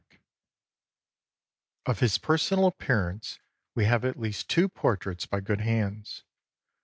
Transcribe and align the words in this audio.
*] 0.95 1.85
"Of 1.85 1.99
his 1.99 2.17
personal 2.17 2.65
appearance 2.65 3.37
we 3.75 3.85
have 3.85 4.03
at 4.03 4.19
least 4.19 4.49
two 4.49 4.67
portraits 4.67 5.27
by 5.27 5.41
good 5.41 5.61
hands. 5.61 6.23